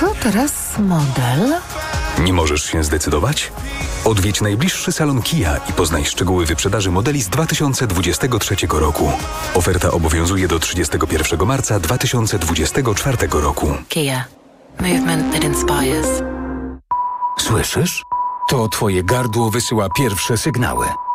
to 0.00 0.12
teraz 0.22 0.52
model. 0.78 1.54
Nie 2.20 2.32
możesz 2.32 2.64
się 2.64 2.84
zdecydować? 2.84 3.52
Odwiedź 4.04 4.40
najbliższy 4.40 4.92
salon 4.92 5.22
Kia 5.22 5.56
i 5.70 5.72
poznaj 5.72 6.04
szczegóły 6.04 6.46
wyprzedaży 6.46 6.90
modeli 6.90 7.22
z 7.22 7.28
2023 7.28 8.56
roku. 8.70 9.12
Oferta 9.54 9.90
obowiązuje 9.90 10.48
do 10.48 10.58
31 10.58 11.46
marca 11.46 11.80
2024 11.80 13.16
roku. 13.32 13.74
Kia. 13.88 14.24
Movement 14.80 15.32
that 15.32 15.44
inspires. 15.44 16.41
Słyszysz? 17.38 18.04
To 18.48 18.68
twoje 18.68 19.04
gardło 19.04 19.50
wysyła 19.50 19.88
pierwsze 19.96 20.36
sygnały. 20.36 20.86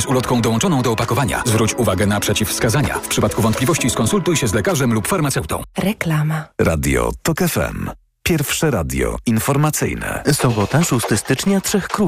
z 0.00 0.06
ulotką 0.06 0.40
dołączoną 0.40 0.82
do 0.82 0.92
opakowania. 0.92 1.42
Zwróć 1.46 1.74
uwagę 1.74 2.06
na 2.06 2.20
przeciwwskazania. 2.20 2.98
W 2.98 3.08
przypadku 3.08 3.42
wątpliwości 3.42 3.90
skonsultuj 3.90 4.36
się 4.36 4.48
z 4.48 4.54
lekarzem 4.54 4.92
lub 4.92 5.08
farmaceutą. 5.08 5.62
Reklama. 5.78 6.44
Radio 6.60 7.12
TOK 7.22 7.38
FM. 7.38 7.90
Pierwsze 8.22 8.70
radio 8.70 9.16
informacyjne. 9.26 10.22
Sobota, 10.32 10.84
6 10.84 11.06
stycznia, 11.16 11.60
Trzech 11.60 11.88
Króli. 11.88 11.98